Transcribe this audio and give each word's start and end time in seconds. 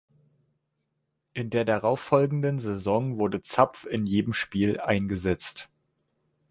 In 1.33 1.51
der 1.51 1.63
darauffolgenden 1.63 2.57
Saison 2.57 3.19
wurde 3.19 3.43
Zapf 3.43 3.85
in 3.85 4.07
jedem 4.07 4.33
Spiel 4.33 4.79
eingesetzt. 4.79 5.69